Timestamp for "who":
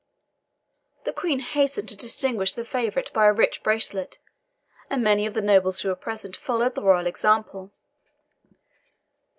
5.81-5.89